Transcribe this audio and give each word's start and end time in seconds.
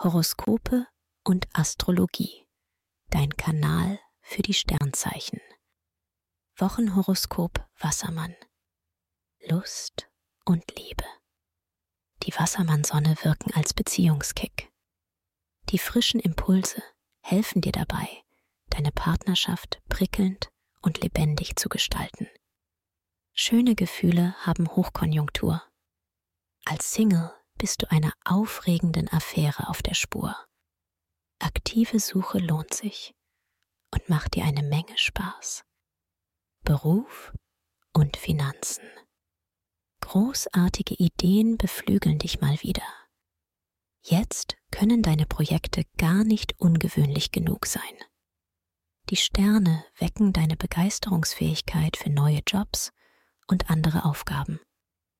Horoskope 0.00 0.86
und 1.24 1.48
Astrologie. 1.54 2.46
Dein 3.10 3.30
Kanal 3.36 3.98
für 4.20 4.42
die 4.42 4.54
Sternzeichen. 4.54 5.40
Wochenhoroskop 6.56 7.66
Wassermann. 7.80 8.36
Lust 9.48 10.08
und 10.44 10.62
Liebe. 10.78 11.04
Die 12.22 12.32
Wassermannsonne 12.32 13.16
wirken 13.22 13.52
als 13.54 13.74
Beziehungskick. 13.74 14.70
Die 15.70 15.78
frischen 15.78 16.20
Impulse 16.20 16.80
helfen 17.20 17.60
dir 17.60 17.72
dabei, 17.72 18.22
deine 18.68 18.92
Partnerschaft 18.92 19.82
prickelnd 19.88 20.48
und 20.80 21.02
lebendig 21.02 21.56
zu 21.56 21.68
gestalten. 21.68 22.28
Schöne 23.34 23.74
Gefühle 23.74 24.36
haben 24.46 24.68
Hochkonjunktur. 24.68 25.60
Als 26.66 26.92
Single 26.92 27.32
bist 27.58 27.82
du 27.82 27.90
einer 27.90 28.12
aufregenden 28.24 29.08
Affäre 29.08 29.68
auf 29.68 29.82
der 29.82 29.94
Spur. 29.94 30.34
Aktive 31.40 32.00
Suche 32.00 32.38
lohnt 32.38 32.72
sich 32.72 33.14
und 33.92 34.08
macht 34.08 34.34
dir 34.34 34.44
eine 34.44 34.62
Menge 34.62 34.96
Spaß. 34.96 35.64
Beruf 36.64 37.32
und 37.92 38.16
Finanzen. 38.16 38.84
Großartige 40.00 40.94
Ideen 40.94 41.58
beflügeln 41.58 42.18
dich 42.18 42.40
mal 42.40 42.62
wieder. 42.62 42.86
Jetzt 44.02 44.56
können 44.70 45.02
deine 45.02 45.26
Projekte 45.26 45.84
gar 45.98 46.24
nicht 46.24 46.58
ungewöhnlich 46.58 47.30
genug 47.30 47.66
sein. 47.66 47.82
Die 49.10 49.16
Sterne 49.16 49.84
wecken 49.98 50.32
deine 50.32 50.56
Begeisterungsfähigkeit 50.56 51.96
für 51.96 52.10
neue 52.10 52.40
Jobs 52.46 52.92
und 53.46 53.70
andere 53.70 54.04
Aufgaben. 54.04 54.60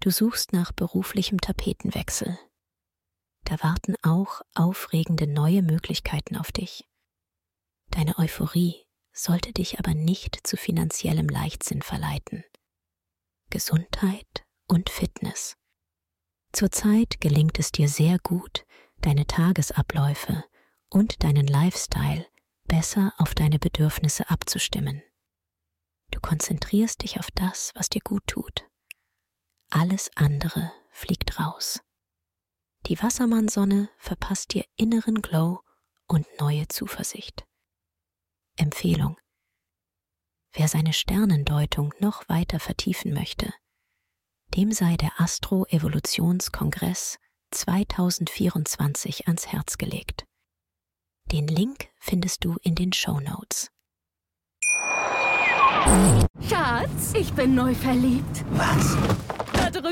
Du 0.00 0.10
suchst 0.10 0.54
nach 0.54 0.72
beruflichem 0.72 1.40
Tapetenwechsel. 1.40 2.38
Da 3.44 3.62
warten 3.62 3.96
auch 4.02 4.40
aufregende 4.54 5.26
neue 5.26 5.62
Möglichkeiten 5.62 6.36
auf 6.36 6.52
dich. 6.52 6.88
Deine 7.90 8.18
Euphorie 8.18 8.86
sollte 9.12 9.52
dich 9.52 9.78
aber 9.78 9.92
nicht 9.92 10.46
zu 10.46 10.56
finanziellem 10.56 11.28
Leichtsinn 11.28 11.82
verleiten. 11.82 12.44
Gesundheit 13.50 14.46
und 14.68 14.88
Fitness. 14.88 15.56
Zurzeit 16.52 17.20
gelingt 17.20 17.58
es 17.58 17.70
dir 17.70 17.88
sehr 17.88 18.18
gut, 18.20 18.64
deine 19.02 19.26
Tagesabläufe 19.26 20.44
und 20.88 21.22
deinen 21.22 21.46
Lifestyle 21.46 22.26
besser 22.64 23.12
auf 23.18 23.34
deine 23.34 23.58
Bedürfnisse 23.58 24.30
abzustimmen. 24.30 25.02
Du 26.10 26.20
konzentrierst 26.20 27.02
dich 27.02 27.18
auf 27.18 27.30
das, 27.32 27.72
was 27.74 27.88
dir 27.88 28.00
gut 28.02 28.26
tut. 28.26 28.69
Alles 29.70 30.10
andere 30.16 30.72
fliegt 30.90 31.38
raus. 31.38 31.80
Die 32.86 33.00
Wassermannsonne 33.00 33.88
verpasst 33.98 34.52
dir 34.52 34.64
inneren 34.76 35.22
Glow 35.22 35.60
und 36.08 36.26
neue 36.40 36.66
Zuversicht. 36.66 37.44
Empfehlung. 38.56 39.16
Wer 40.52 40.66
seine 40.66 40.92
Sternendeutung 40.92 41.94
noch 42.00 42.28
weiter 42.28 42.58
vertiefen 42.58 43.14
möchte, 43.14 43.54
dem 44.56 44.72
sei 44.72 44.96
der 44.96 45.20
Astro-Evolutionskongress 45.20 47.18
2024 47.52 49.28
ans 49.28 49.46
Herz 49.46 49.78
gelegt. 49.78 50.24
Den 51.26 51.46
Link 51.46 51.88
findest 52.00 52.44
du 52.44 52.56
in 52.62 52.74
den 52.74 52.92
Show 52.92 53.20
Notes. 53.20 53.70
Schatz, 56.48 57.14
ich 57.14 57.32
bin 57.34 57.54
neu 57.54 57.72
verliebt. 57.72 58.44
Was? 58.50 58.96